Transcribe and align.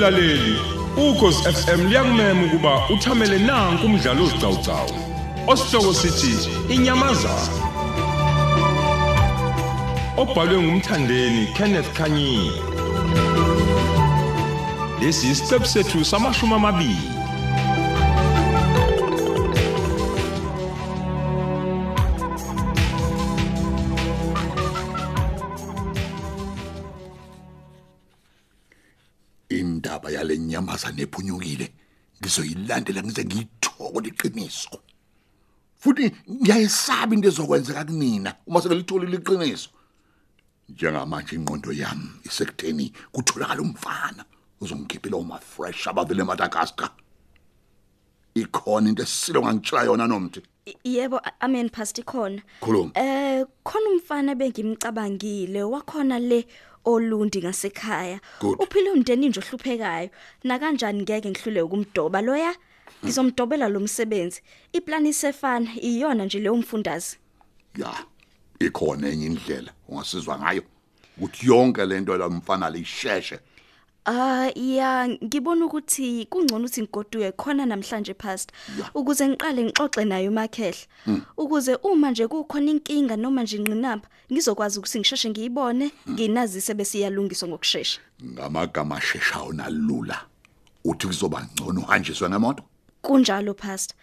Mlaleli, 0.00 0.58
ukhosi 0.96 1.42
FM 1.52 1.88
liyakumema 1.88 2.44
ukuba 2.44 2.88
uthamele 2.88 3.38
nanku 3.38 3.86
umdlalo 3.86 4.24
ozicawucawu. 4.24 4.90
Osihloko 5.46 5.94
sithi 5.94 6.48
inyamazana. 6.74 7.48
Obhalwe 10.16 10.62
ngumthandeni 10.62 11.46
Kenneth 11.46 11.92
Kanyile. 11.92 12.62
Lesi 15.00 15.30
isiqebu 15.30 15.66
sethu 15.66 16.04
samashumi 16.04 16.54
amabili. 16.54 17.19
Nyamazana 30.80 31.02
ephunyukile 31.02 31.72
ngizoyilandela 32.20 33.02
ngize 33.02 33.24
ngiyithoko 33.24 34.00
liqiniso 34.00 34.80
futhi 35.80 36.12
ngiyayesaba 36.28 37.14
into 37.14 37.28
ezokwenzeka 37.28 37.84
kumina 37.84 38.36
uma 38.46 38.60
selitholile 38.60 39.16
iqiniso. 39.16 39.70
Njengamanje 40.68 41.36
ingqondo 41.36 41.72
yami 41.72 42.20
isekutheni 42.24 42.92
kutholakala 43.12 43.62
umfana 43.62 44.24
uzongikhiphela 44.60 45.16
uma 45.16 45.38
fresh 45.38 45.86
abavele 45.88 46.22
eMadagascar. 46.22 46.90
Ikhona 48.34 48.88
into 48.88 49.02
esilo 49.02 49.42
ngangitshela 49.42 49.84
yona 49.84 50.06
nomthi 50.06 50.42
I- 50.66 50.76
Yebo 50.84 51.18
a- 51.24 51.32
amen 51.40 51.68
pastor 51.70 52.04
khona. 52.04 52.42
Khuluma. 52.60 52.92
Eh 52.94 53.44
khona 53.64 53.90
umfana 53.90 54.34
bengimcabangile 54.34 55.62
wakhona 55.62 56.18
le 56.20 56.46
olundi 56.84 57.40
ngasekhaya. 57.42 58.20
Good. 58.40 58.58
Uphile 58.62 58.90
umndeni 58.90 59.28
nje 59.28 59.40
ohluphekayo. 59.40 60.10
Na 60.44 60.58
kanjani 60.58 61.02
ngeke 61.02 61.30
ngihlule 61.30 61.62
ukumdoba 61.62 62.20
loya? 62.22 62.54
Ngizomdobela 63.04 63.68
lo 63.68 63.80
msebenzi. 63.80 64.42
Iplan 64.72 65.06
isefana 65.06 65.70
iyona 65.80 66.24
nje 66.24 66.38
leyo 66.38 66.56
mfundazi. 66.56 67.16
ya 67.76 67.94
ikhona 68.60 69.08
enye 69.08 69.26
indlela 69.26 69.72
ungasizwa 69.88 70.38
ngayo 70.38 70.62
ukuthi 71.18 71.46
yonke 71.46 71.86
lento 71.86 72.16
la 72.16 72.28
mfana 72.28 72.70
lisheshe 72.70 73.38
Ah 74.06 74.50
ya 74.56 75.08
ngibona 75.08 75.66
ukuthi 75.66 76.26
kungcono 76.30 76.64
ukuthi 76.64 76.82
ngigoduke 76.82 77.32
khona 77.36 77.66
namhlanje 77.66 78.14
pastor. 78.14 78.54
Ya. 78.78 78.90
ukuze 78.94 79.28
ngiqale 79.28 79.62
ngixoxe 79.64 80.04
naye 80.04 80.28
umakhehla 80.28 80.86
ukuze 81.36 81.74
uma 81.82 82.10
nje 82.10 82.26
kukhona 82.26 82.70
inkinga 82.70 83.16
noma 83.16 83.42
nje 83.42 83.56
ingqinamba 83.56 84.08
ngizokwazi 84.32 84.78
ukuthi 84.78 84.98
ngisheshe 84.98 85.30
ngiyibone 85.30 85.90
nginazise 86.10 86.74
bese 86.74 86.98
iyalungiswa 86.98 87.48
ngokusheshsha 87.48 88.00
ngamagama 88.24 88.96
asheshayo 88.96 89.52
nalula 89.52 90.20
uthi 90.84 91.06
kuzoba 91.06 91.44
ngcono 91.44 91.80
uhanjiswe 91.80 92.28
ngemoto 92.28 92.62
kunjalo 93.02 93.54
pastor. 93.54 93.96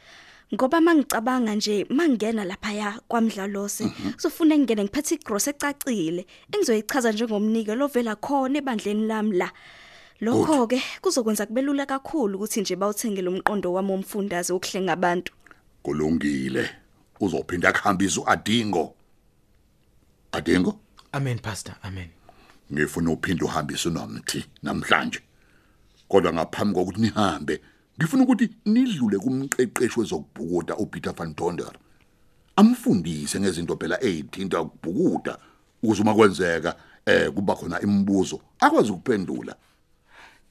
Ngoba 0.54 0.82
mangicabanga 0.82 1.56
nje 1.56 1.86
mangena 1.90 2.46
lapha 2.46 2.74
ya 2.74 3.00
kwamdlalose 3.08 3.90
kuzofuna 4.16 4.58
ngingene 4.58 4.84
ngiphethe 4.84 5.16
igross 5.16 5.48
ecacile 5.48 6.26
engizoyichaza 6.54 7.12
njengomnike 7.12 7.76
lovela 7.76 8.16
khona 8.16 8.58
ebandleni 8.60 9.08
lami 9.08 9.38
la. 9.38 9.52
Lokho 10.22 10.68
ke 10.68 10.82
kuzokwenza 11.02 11.46
kubelula 11.46 11.86
kakhulu 11.86 12.36
ukuthi 12.38 12.62
nje 12.62 12.76
bawuthengele 12.76 13.30
umqondo 13.30 13.74
wami 13.74 13.92
womfundaze 13.92 14.54
okuhlenga 14.54 14.94
abantu. 14.94 15.34
Kulungile 15.84 16.70
uzophinda 17.20 17.74
kuhambisa 17.74 18.22
uadingo 18.22 18.94
adingo. 20.32 20.80
Amen 21.12 21.40
pastor, 21.40 21.76
amen. 21.84 22.10
ngifuna 22.74 23.12
uphinde 23.12 23.44
uhambise 23.46 23.90
nomthi 23.90 24.46
namhlanje. 24.64 25.20
Kodwa 26.08 26.34
ngaphambi 26.34 26.76
kokuthi 26.76 27.02
nihambe 27.02 27.62
ngifuna 28.00 28.24
ukuthi 28.24 28.50
nidlule 28.66 29.18
kumqeqeshi 29.18 30.00
wezokubhukuda 30.00 30.76
uPeter 30.76 31.14
van 31.14 31.36
Donder. 31.36 31.72
Amfundise 32.56 33.40
ngezinto 33.40 33.78
phela 33.78 34.04
ezithinta 34.04 34.62
ukubhukuda 34.62 35.38
ukuze 35.84 36.02
uma 36.02 36.16
kwenzeka 36.16 36.76
eh 37.06 37.32
kuba 37.32 37.56
khona 37.56 37.82
imibuzo 37.82 38.42
akwazi 38.60 38.92
ukuphendula. 38.92 39.56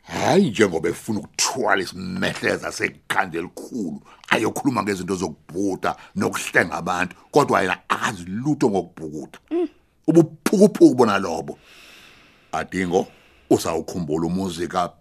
Hayi 0.06 0.50
njengoba 0.50 0.88
efuna 0.88 1.20
ukuthwala 1.20 1.82
isimehleza 1.82 2.72
sekhanda 2.72 3.38
elikhulu 3.38 4.02
ayokhuluma 4.28 4.82
ngezinto 4.82 5.14
zokubhuda 5.16 5.96
nokuhlenga 6.16 6.74
abantu 6.74 7.16
kodwa 7.30 7.60
yena 7.62 7.78
akazi 7.88 8.24
lutho 8.24 8.70
ngokubhukuda. 8.70 9.38
Ubuphukuphuku 10.06 10.94
bona 10.94 11.18
lobo. 11.18 11.58
Adingo 12.52 13.06
usawukhumbula 13.50 14.26
umuzika 14.26 14.92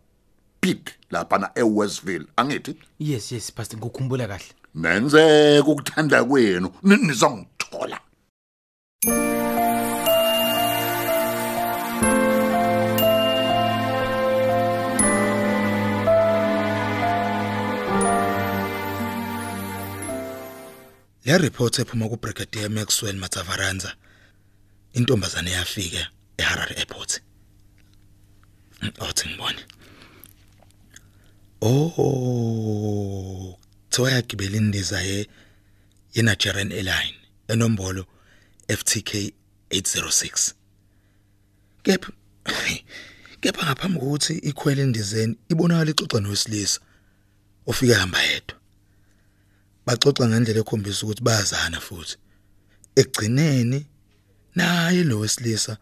Pete 0.62 0.94
lapha 1.12 1.38
na 1.38 1.50
eWestville 1.56 2.26
angithi? 2.38 2.76
Yes, 3.00 3.32
yes 3.32 3.52
pastor, 3.52 3.78
ngikukhumbula 3.80 4.28
kahle. 4.28 4.46
nenzeka 4.76 5.68
ukuthanda 5.68 6.24
kwenu 6.24 6.70
ni- 6.84 6.98
Le 21.26 21.38
report 21.38 21.80
ephuma 21.80 22.08
ku 22.08 22.18
Brigadier 22.18 22.70
Maxwell 22.70 23.18
Matavaranza 23.18 23.96
intombazane 24.94 25.52
yafika 25.52 26.08
eHarare 26.38 26.76
Airport. 26.78 27.22
Othi 29.00 29.30
ngibone. 29.30 29.62
Oh, 31.62 33.60
thiwa 33.90 34.12
yagibela 34.12 34.58
indiza 34.58 35.02
ye 35.02 35.28
yeNigerian 36.14 36.72
Airline 36.72 37.18
enombolo 37.48 38.06
FTK 38.70 39.34
806. 39.70 40.54
Kepha 41.84 42.12
kepha 43.42 43.66
ngaphambi 43.66 44.00
kokuthi 44.00 44.34
ikhwele 44.34 44.84
indizeni 44.84 45.38
ibonakala 45.50 45.92
ixoxa 45.92 46.20
nowesilisa 46.20 46.80
ofike 47.66 47.94
hamba 47.94 48.22
yedwa. 48.22 48.58
Baxoxa 49.86 50.28
ngendlela 50.28 50.60
ekhombisa 50.64 51.02
ukuthi 51.04 51.22
bayazana 51.28 51.80
futhi. 51.88 52.16
Ekugcineni 52.96 53.80
naye 54.56 55.04
lo 55.04 55.20
wesilisa 55.20 55.78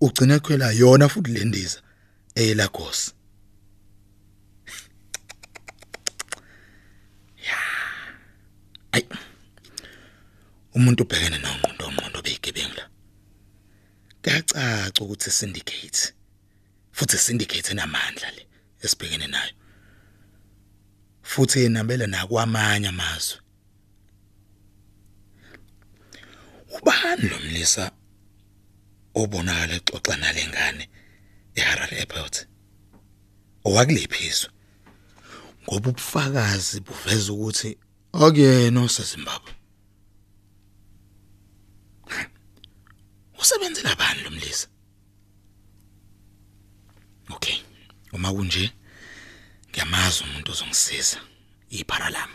ugcina 0.00 0.34
ekhwela 0.38 0.72
yona 0.80 1.08
futhi 1.08 1.30
le 1.32 1.44
ndiza 1.44 1.80
eLagos 2.34 3.00
ya. 7.48 7.60
Ay 8.92 9.02
umuntu 10.76 11.02
ubhekene 11.04 11.38
nongqondo 11.38 11.82
ongqondo 11.88 12.18
beyigebengu 12.24 12.74
la. 12.78 12.84
Kacaca 14.24 15.00
ukuthi 15.04 15.30
syndicate 15.30 16.02
futhi 16.96 17.18
syndicate 17.18 17.70
enamandla 17.70 18.30
le 18.36 18.42
esibhekene 18.84 19.26
nayo. 19.26 19.54
Futhi 21.30 21.58
yenabela 21.62 22.06
nakwamanye 22.06 22.88
amazwe. 22.88 23.38
Ubani 26.76 27.28
lo 27.30 27.38
mlisa 27.44 27.84
obonakala 29.20 29.74
exoxa 29.78 30.14
nalengane 30.16 30.84
eHarare 31.58 31.96
Airport? 31.98 32.34
Owakulephiswa 33.64 34.50
ngoba 35.62 35.88
ubufakazi 35.90 36.80
buveza 36.86 37.32
ukuthi 37.32 37.70
akuyena 38.12 38.80
oseZimbabwe. 38.86 39.52
Usebenzela 43.40 43.96
bani 44.00 44.20
lo 44.22 44.30
mlisa? 44.30 44.68
Okay 47.34 47.58
uma 48.12 48.32
kunje 48.32 48.72
ngiyamazi 49.76 50.24
umuntu 50.24 50.52
ozongisiza. 50.52 51.18
Iphara 51.70 52.10
lami. 52.10 52.32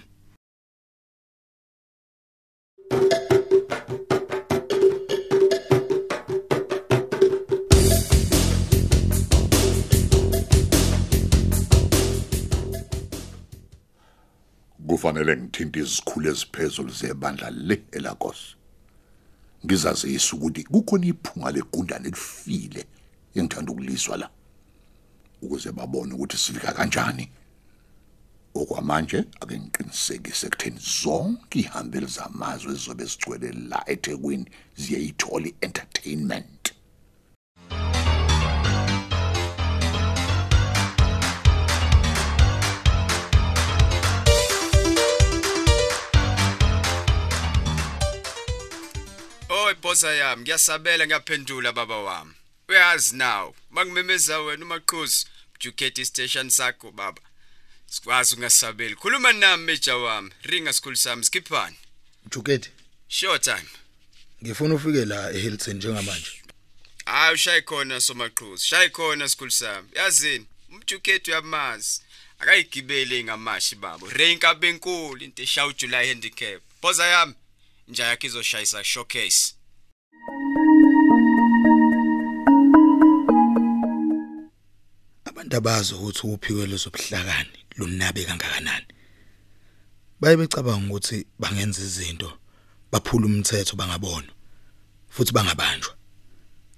Kufanele 14.88 15.38
ngithinte 15.38 15.80
izikhulu 15.80 16.30
eziphezulu 16.30 16.92
zebandla 16.94 17.50
le 17.50 17.84
eLagos. 17.92 18.56
Ngizazisa 19.66 20.36
ukuthi 20.36 20.64
kukhona 20.64 21.06
iphunga 21.06 21.52
legundane 21.52 22.08
elifile 22.08 22.86
engithanda 23.36 23.72
ukuliswa 23.72 24.18
la. 24.18 24.30
ukuze 25.42 25.72
babone 25.72 26.14
ukuthi 26.14 26.38
sifika 26.38 26.72
kanjani. 26.74 27.32
Okwamanje 28.56 29.20
ake 29.42 29.60
ngiqinisekise 29.60 30.48
ekutheni 30.48 30.80
zonke 31.02 31.60
ihambeli 31.60 32.06
zamazwe 32.06 32.72
ezizobe 32.72 33.06
zigcwele 33.06 33.52
la 33.70 33.80
eThekwini 33.94 34.46
ziyayithola 34.76 35.48
i-entertainment. 35.48 36.74
Oy 49.50 49.74
bossa 49.82 50.12
yami 50.12 50.42
ngiyasabela 50.42 51.06
ngiyaphendula 51.06 51.72
baba 51.72 51.98
wami. 51.98 52.41
Uyazi 52.72 53.16
now 53.16 53.56
mangimemeza 53.72 54.40
wena 54.40 54.66
umaqhuzu 54.66 55.26
juketi 55.60 56.06
station 56.06 56.50
sakho 56.50 56.92
baba. 56.92 57.22
Sikwazi 57.86 58.36
ungasabeli. 58.36 58.96
Khuluma 58.96 59.34
nami 59.34 59.64
meja 59.64 59.98
wami. 59.98 60.32
Ringa 60.44 60.74
sikhulu 60.74 60.96
sami 60.96 61.24
skiphani 61.26 61.76
Juketi 62.30 62.70
sure 63.08 63.40
time. 63.40 63.70
Ngifuna 64.44 64.76
ufike 64.76 65.06
la 65.06 65.32
eHilton 65.32 65.76
njengamanje. 65.76 66.32
Hayi 67.06 67.34
ushayi 67.34 67.62
khona 67.62 68.02
somaqhuzu. 68.02 68.66
Shayi 68.66 68.90
khona 68.90 69.30
sikhulu 69.30 69.52
sami. 69.52 69.90
Yazini 69.96 70.46
umjuketi 70.70 71.32
uyamazi. 71.32 72.02
Akayigibele 72.40 73.24
ngamashi 73.24 73.76
babo 73.76 74.10
renka 74.10 74.56
benkulu 74.56 75.24
into 75.24 75.44
eshawu 75.44 75.74
July 75.74 76.08
handicap. 76.08 76.62
Boza 76.82 77.06
yami. 77.06 77.34
Nja 77.88 78.06
yakhe 78.06 78.28
izoshayisa 78.28 78.84
showcase. 78.84 79.54
Abantu 85.42 85.58
abazi 85.58 85.94
ukuthi 85.94 86.28
uphiwe 86.28 86.68
lezobuhlakani 86.68 87.58
lunabe 87.78 88.26
kangakanani? 88.26 88.86
Baye 90.20 90.38
becabanga 90.38 90.88
ukuthi 90.88 91.26
bangenza 91.40 91.82
izinto 91.82 92.38
baphula 92.92 93.26
umthetho 93.26 93.76
bangabona 93.76 94.32
futhi 95.10 95.34
bangabanjwa. 95.34 95.96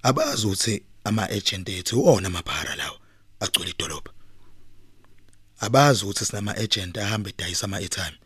Abazi 0.03 0.45
ukuthi 0.47 0.83
ama 1.03 1.29
agent 1.29 1.69
ethu 1.69 2.05
wona 2.05 2.27
amaphara 2.27 2.75
lawo 2.75 2.97
agcwele 3.39 3.71
idolobha. 3.71 4.11
Abazi 5.59 6.05
ukuthi 6.05 6.25
sinama 6.25 6.55
agent 6.55 6.97
ahamba 6.97 7.29
edayisa 7.29 7.65
ama 7.65 7.77
airtime 7.77 8.17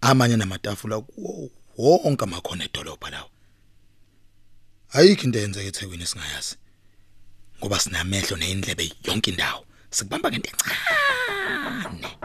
amanye 0.00 0.36
namatafula 0.36 1.02
wonke 1.76 2.24
amakhona 2.24 2.64
edolobha 2.64 3.10
lawo. 3.10 3.30
Ayikho 4.92 5.24
into 5.24 5.38
eyenzeka 5.38 5.68
eThekwini 5.68 6.06
singayazi 6.06 6.56
ngoba 7.62 7.78
sinamehlo 7.78 8.36
neindlebe 8.36 8.92
yonke 9.04 9.30
indawo. 9.30 9.64
Sikubamba 9.90 10.30
ngento 10.30 10.50
encane. 10.50 12.18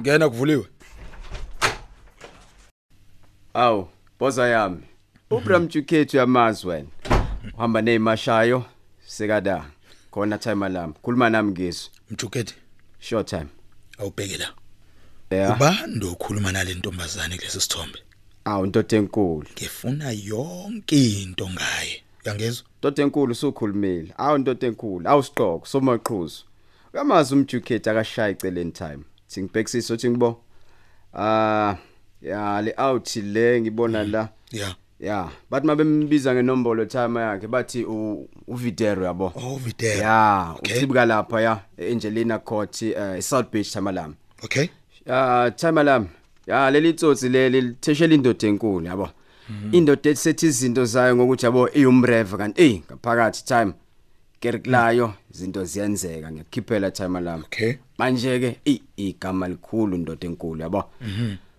Ngena 0.00 0.28
kuvuliwe. 0.28 0.66
Awu 3.54 3.88
boza 4.18 4.48
yami. 4.48 4.82
Ubram 5.30 5.68
juketi 5.68 6.16
uyamazi 6.16 6.66
wena. 6.66 6.88
Uhamba 7.54 7.82
nezimashayo 7.82 8.64
sekada. 9.06 9.70
Khona 10.10 10.38
time 10.38 10.66
alarm 10.66 10.92
khuluma 10.92 11.30
nami 11.30 11.52
ngizwe 11.52 11.90
mjuketi 12.10 12.54
short 13.00 13.28
time. 13.28 13.46
Awubheke 13.98 14.36
la. 14.36 14.52
Yeah 15.30 15.56
ubani 15.56 16.04
okhuluma 16.04 16.52
nale 16.52 16.74
ntombazane 16.74 17.36
kulesi 17.36 17.60
sithombe? 17.60 17.98
Awu 18.44 18.66
intoda 18.66 18.96
enkulu. 18.96 19.46
Ngifuna 19.52 20.10
yonke 20.10 21.22
into 21.22 21.50
ngaye. 21.50 22.02
Uyangezwa 22.28 22.66
intoda 22.74 23.02
enkulu 23.02 23.32
usukhulumile. 23.32 24.14
Awu 24.16 24.36
intoda 24.36 24.66
enkulu. 24.66 25.08
Awusiqoko 25.08 25.66
somaqhuzu. 25.66 26.44
Uyamazi 26.94 27.34
umjuketi 27.34 27.90
akashayi 27.90 28.32
eceleni 28.32 28.72
time. 28.72 28.98
Thingibhekisisa 29.28 29.94
uthi 29.94 30.10
ngibo 30.10 30.40
ah 31.14 31.76
ya 32.22 32.62
le 32.62 32.74
out 32.78 33.16
le 33.16 33.60
ngibona 33.60 34.04
la. 34.04 34.28
Yeah 34.52 34.74
ya. 35.00 35.28
Bathi 35.50 35.66
mabembiza 35.66 36.34
ngenombolo 36.34 36.84
time 36.84 37.20
yakhe 37.20 37.46
bathi 37.46 37.84
u- 37.84 38.28
uvidero 38.46 39.04
yabo. 39.04 39.32
Oh 39.36 39.56
videla 39.64 40.02
ya 40.04 40.54
Okay. 40.58 40.76
usibuka 40.76 41.04
lapha 41.06 41.40
ya 41.40 41.60
Angelina 41.92 42.38
Court 42.38 42.82
eh 42.82 43.20
South 43.22 43.50
Beach 43.52 43.70
Tamalam 43.72 44.14
okay. 44.44 44.68
Ya 45.06 45.50
Tamalam 45.56 46.08
ya 46.46 46.70
leli 46.70 46.92
tsotsi 46.92 47.28
leli 47.28 47.60
litheshela 47.60 48.14
indoda 48.14 48.48
enkulu 48.48 48.86
yabo. 48.86 49.08
Indoda 49.72 50.10
esethi 50.10 50.46
izinto 50.46 50.84
zayo 50.84 51.16
ngokuthi 51.16 51.46
yabo 51.46 51.68
iyumreve 51.70 52.36
kanti 52.36 52.62
eh 52.62 52.80
ngaphakathi 52.90 53.44
time 53.44 53.72
kerklayo 54.40 55.14
izinto 55.34 55.64
ziyenzeka 55.64 56.32
ngiyakhiphela 56.32 56.90
Tamalam 56.90 57.40
okay. 57.40 57.74
Manje 57.98 58.40
ke 58.40 58.60
i 58.64 58.80
igama 58.96 59.48
likhulu 59.48 59.96
indoda 59.96 60.26
enkulu 60.26 60.60
yabo? 60.60 60.84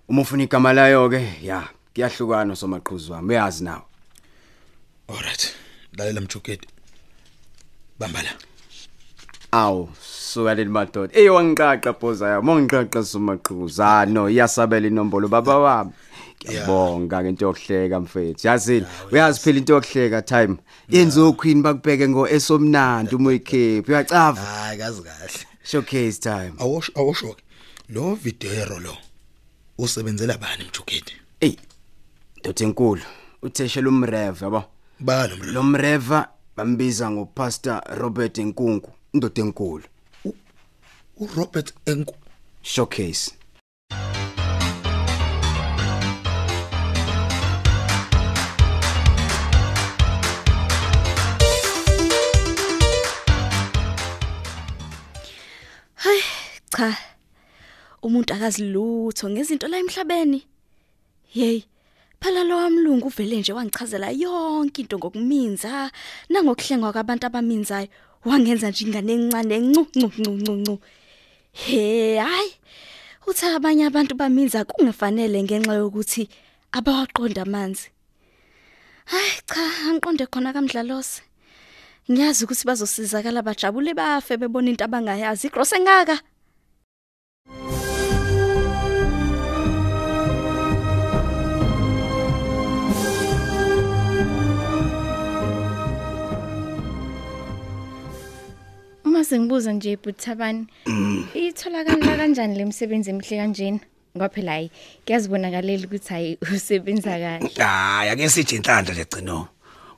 Uma 0.07 0.21
ufuna 0.21 0.44
igama 0.44 0.74
layo 0.74 1.09
ke 1.09 1.21
ya 1.44 1.68
kuyahlukana 1.94 2.56
somaqhuzu 2.56 3.13
wami 3.13 3.30
uyazi 3.30 3.63
nawe. 3.63 3.83
Alright 5.07 5.56
lalela 5.97 6.21
mjuketi 6.21 6.68
bamba 8.00 8.24
la 8.24 8.30
Aw, 9.51 9.88
suka 10.01 10.53
leli 10.56 10.69
madoda. 10.69 11.13
Eh 11.19 11.33
wangiqaqa 11.33 11.94
boza 11.94 12.30
ya, 12.30 12.42
mongiqaqa 12.42 13.03
somaqhuza. 13.03 14.06
No, 14.06 14.30
iyasabela 14.30 14.88
inombolo 14.88 15.27
baba 15.27 15.57
wami. 15.57 15.92
Ngiyabonga 16.45 17.24
ngento 17.24 17.45
yokuhleka 17.45 18.00
mfethu. 18.00 18.47
Yazini, 18.47 18.86
uyazi 19.12 19.39
phela 19.39 19.57
into 19.57 19.74
yokuhleka 19.74 20.21
time. 20.21 20.57
Yenza 20.89 21.25
uQueen 21.25 21.62
bakubheke 21.62 22.07
ngo 22.09 22.27
esomnandi 22.27 23.15
uma 23.15 23.30
uyikhipha. 23.30 23.91
Uyacava? 23.91 24.41
hayi 24.41 24.77
kazi 24.77 25.01
kahle 25.01 25.45
Showcase 25.63 26.19
time. 26.19 26.53
awosho 26.59 26.91
awosho 26.95 27.36
lo 27.89 28.15
videro 28.15 28.80
lo 28.80 28.97
usebenzela 29.77 30.38
bani 30.38 30.63
mjuketi 30.63 31.13
Ey. 31.41 31.56
Ndothi 32.39 32.63
enkulu. 32.63 33.01
Utheshela 33.42 33.89
umreve 33.89 34.45
yabo. 34.45 34.63
balo 35.00 35.35
Lo 35.35 35.63
mreva 35.63 36.30
bambiza 36.57 37.12
ngopastor 37.12 37.81
Robert 37.97 38.38
Nkunku, 38.38 38.92
indoda 39.13 39.42
enkulu. 39.42 39.83
uRobert 41.18 41.74
enku 41.85 42.15
Showcase. 42.62 43.31
Cha. 56.80 56.98
Umuntu 58.02 58.33
akazilutho 58.33 59.30
ngezinto 59.30 59.68
la 59.68 59.78
emhlabeni. 59.78 60.44
Hey. 61.33 61.64
Phela 62.21 62.44
lo 62.44 62.57
wamlungu 62.57 63.07
uvele 63.07 63.40
nje 63.40 63.54
wangichazela 63.54 64.12
yonke 64.12 64.81
into 64.81 64.98
ngokuminza 64.98 65.92
nangokuhlengwa 66.30 66.92
kwabantu 66.92 67.26
abaminzayo. 67.28 67.88
Wangenza 68.26 68.69
nje 68.69 68.86
ingane 68.86 69.14
encane 69.14 69.56
encu 69.56 69.88
ncu 69.95 70.07
ncu 70.07 70.31
ncu 70.31 70.52
ncu. 70.52 70.80
He, 71.52 72.18
hayi. 72.18 72.52
Uthi 73.28 73.45
abanye 73.45 73.86
abantu 73.86 74.16
baminza 74.16 74.64
kungafanele 74.66 75.44
ngenxa 75.44 75.74
yokuthi 75.74 76.30
abawaqonda 76.71 77.42
amanzi. 77.42 77.88
Hayi 79.06 79.31
cha, 79.48 79.64
angiqonde 79.88 80.26
khona 80.26 80.54
kamdlalose. 80.54 81.21
Ngiyazi 82.12 82.44
ukuthi 82.44 82.68
bazosizakala 82.68 83.42
bajabule 83.42 83.94
bafe 83.94 84.38
bebona 84.38 84.69
into 84.69 84.83
abangayazi. 84.83 85.48
Igross 85.48 85.74
engaka. 85.74 86.19
Uma 99.19 99.26
sengibuza 99.26 99.73
nje 99.73 99.97
Buthabani, 99.97 100.68
itholakala 101.33 102.18
kanjani 102.18 102.56
lemsebenzi 102.57 103.09
emihle 103.09 103.38
kanjena? 103.38 103.80
Ngoba 104.16 104.30
phela 104.30 104.52
hayi 104.52 104.71
kuyazibonakalela 105.06 105.88
ukuthi 105.88 106.09
hayi 106.09 106.38
usebenza 106.56 107.19
kahle. 107.19 107.49
hayi 107.57 108.09
ake 108.09 108.30
sithi 108.30 108.56
inhlanhla 108.56 108.94
nje 108.94 109.06
gcino 109.06 109.47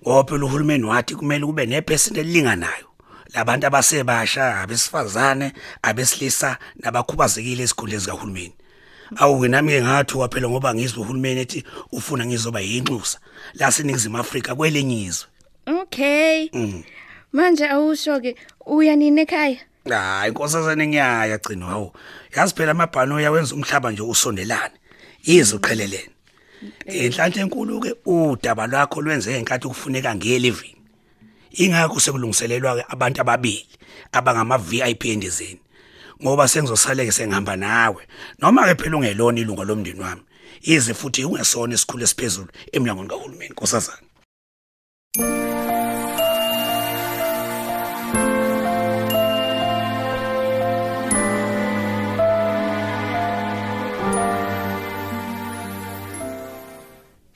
ngoba 0.01 0.24
phela 0.24 0.46
uhulumeni 0.46 0.86
wathi 0.86 1.16
kumele 1.16 1.46
kube 1.46 1.66
nepesenti 1.66 2.20
elinganayo 2.20 2.88
labantu 3.34 3.68
abasebasha 3.68 4.62
abesifazane 4.62 5.54
abesilisa 5.84 6.58
nabakhubazekile 6.75 7.63
esikhundleni 7.63 8.01
zikahulumeni 8.01 8.54
awuke 9.18 9.48
nami 9.48 9.72
ke 9.72 9.82
ngathi 9.82 10.18
waphela 10.18 10.50
ngoba 10.50 10.74
ngizwe 10.74 11.01
uhulumeni 11.01 11.42
ethi 11.42 11.63
ufuna 11.92 12.25
ngizoba 12.25 12.60
yinxusa 12.60 13.20
la 13.54 13.72
seningizimu 13.72 14.18
Afrika 14.18 14.56
kwelenyizwe 14.56 15.28
Okay. 15.68 16.50
Manje 17.34 17.66
awusho 17.70 18.20
ke 18.20 18.36
uyanini 18.66 19.22
ekhaya? 19.22 19.58
hayi 19.90 20.28
inkosazane 20.28 20.88
ngiyaya 20.88 21.38
gcino 21.38 21.66
hawo 21.66 21.94
yazi 22.36 22.54
phela 22.56 22.72
amabhano 22.72 23.20
yawenza 23.22 23.56
umhlaba 23.56 23.92
nje 23.92 24.02
usondelane. 24.02 24.76
Yizo 25.24 25.60
qhelelene 25.60 26.10
inhlanhla 26.86 27.42
enkulu 27.42 27.80
ke 27.80 27.96
udaba 28.06 28.68
lwakho 28.68 29.02
lwenze 29.02 29.38
enkathi 29.38 29.68
kufuneka 29.68 30.16
ngelivini 30.16 30.76
ingakho 31.52 32.00
sekulungiselelwa 32.00 32.76
ke 32.76 32.86
abantu 32.90 33.22
ababili 33.22 33.68
abangama 34.12 34.58
VIP 34.58 35.06
endizeni. 35.06 35.62
Ngoba 36.22 36.48
sengizosaleke 36.48 37.12
sengihamba 37.12 37.56
nawe. 37.56 38.08
Noma 38.40 38.68
ke 38.68 38.76
phela 38.76 38.98
ungelona 38.98 39.40
ilunga 39.40 39.64
lomndeni 39.64 40.00
wami 40.00 40.22
ize 40.62 40.94
futhi 40.94 41.26
ungesona 41.26 41.74
isikhulu 41.76 42.04
esiphezulu 42.04 42.50
emnyangweni 42.72 43.10
kahulumeni 43.10 43.52
nkosazana. 43.52 44.12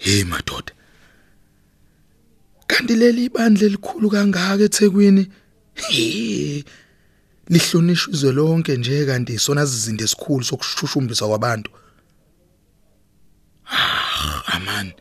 Hey 0.05 0.23
madoda. 0.23 0.71
Kanti 2.67 2.95
leli 2.95 3.29
bandla 3.29 3.65
elikhulu 3.65 4.09
kangaka 4.09 4.63
eThekwini? 4.63 5.23
He 5.73 6.63
lihlonishwa 7.49 8.13
izwe 8.13 8.31
lonke 8.31 8.77
nje 8.77 9.05
kanti 9.05 9.39
sona 9.39 9.67
sizinto 9.67 10.03
esikhulu 10.03 10.43
sokushushumbisa 10.43 11.27
kwabantu. 11.27 11.71
Ah 13.65 14.41
aman. 14.55 14.93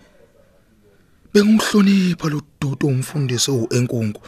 Bengihlonipha 1.33 2.29
lo 2.29 2.43
dudu 2.61 2.87
umfundisi 2.87 3.51
uenkunku 3.51 4.21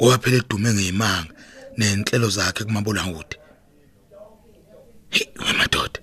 ngoba 0.00 0.18
phela 0.18 0.36
edume 0.36 0.74
ngeyimanga 0.74 1.32
nenhlelo 1.76 2.28
zakhe 2.28 2.64
kumabola 2.64 3.06
ngude 3.06 3.36
hey 5.10 5.26
madoda 5.58 6.00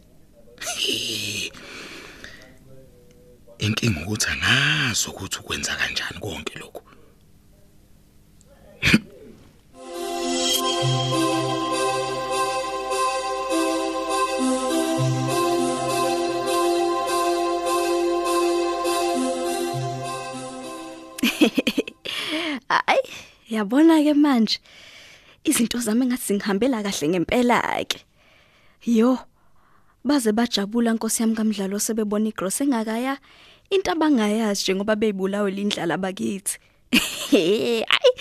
inkinga 3.66 4.02
ukuthi 4.02 4.28
angazi 4.34 5.06
ukuthi 5.10 5.38
ukwenza 5.40 5.76
kanjani 5.80 6.20
konke 6.20 6.60
lokhu 6.60 6.82
Hayi, 22.70 23.04
yabona 23.50 24.04
ke 24.04 24.14
manje 24.14 24.60
izinto 25.44 25.78
zami 25.80 26.06
ngathi 26.06 26.34
ngihambela 26.34 26.84
kahle 26.84 27.08
ngempela 27.10 27.60
ke. 27.90 28.00
Yo. 28.86 29.20
Baze 30.04 30.32
bajabula 30.32 30.94
Nkosi 30.94 31.22
yami 31.22 31.36
kamdlalo 31.36 31.78
sebebona 31.80 32.30
igross 32.30 32.62
engakaya 32.62 33.18
into 33.72 33.92
abangayazi 33.92 34.62
njengoba 34.64 34.96
beyibulawe 34.96 35.52
lindlala 35.52 35.98
bakithi. 35.98 36.60
Hayi. 37.32 38.12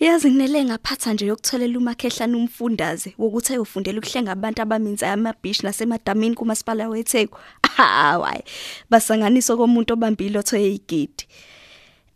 Yazi 0.00 0.30
nginele 0.30 0.64
ngaphatha 0.64 1.12
nje 1.12 1.26
yokutholela 1.26 1.78
umakhehlana 1.78 2.36
umfundaze 2.36 3.14
wokuthi 3.18 3.52
ayofundela 3.52 3.98
ukuhlenga 3.98 4.32
abantu 4.32 4.62
abaminza 4.62 5.12
amabhish 5.12 5.62
nasemadamini 5.62 6.34
kumasipala 6.34 6.88
weTheku. 6.88 7.38
Hayi. 7.76 8.42
Basanganiso 8.90 9.56
komuntu 9.56 9.92
obambile 9.92 10.38
otho 10.38 10.56
yeyigidi. 10.56 11.26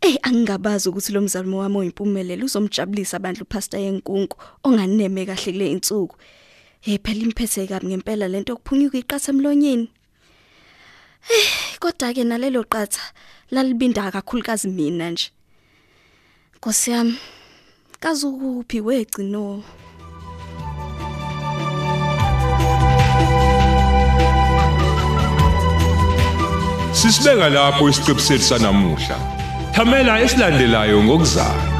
Eh 0.01 0.17
angingabazi 0.21 0.89
ukuthi 0.89 1.11
lo 1.11 1.21
mzalwane 1.21 1.57
wami 1.57 1.77
oyimpumelelo 1.77 2.45
uzomjabulisa 2.45 3.17
abantu 3.17 3.41
uPastor 3.41 3.79
Yenkunku 3.79 4.37
onganeme 4.63 5.25
kahle 5.25 5.51
kule 5.51 5.71
insuku. 5.71 6.15
Eh 6.85 6.99
phela 7.03 7.21
imphethe 7.23 7.67
kabi 7.67 7.87
ngempela 7.87 8.27
lento 8.27 8.53
yokuphunyuka 8.53 8.97
iqatha 8.97 9.31
emlonyeni. 9.31 9.89
Eh 11.29 11.77
kodwa 11.79 12.13
ke 12.15 12.23
nalelo 12.23 12.63
qatha 12.63 13.13
lalibinda 13.51 14.11
kakhulukazi 14.11 14.67
mina 14.67 15.09
nje. 15.11 15.31
Nkosi 16.55 16.91
yami 16.91 17.17
kazukuphi 17.99 18.81
wegcino 18.81 19.63
Sisibeka 26.97 27.49
lapho 27.49 27.89
isiqebu 27.89 28.19
sethu 28.19 28.43
sanamuhla. 28.43 29.17
Thamela 29.73 30.21
esilandelayo 30.21 31.03
ngokuzayo. 31.03 31.76